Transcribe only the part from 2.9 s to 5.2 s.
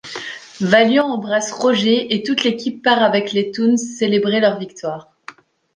avec les Toons célébrer leur victoire.